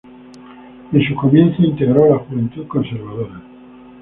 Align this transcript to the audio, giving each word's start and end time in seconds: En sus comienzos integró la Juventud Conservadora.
En 0.93 0.99
sus 1.05 1.15
comienzos 1.15 1.63
integró 1.63 2.09
la 2.09 2.17
Juventud 2.25 2.65
Conservadora. 2.67 3.39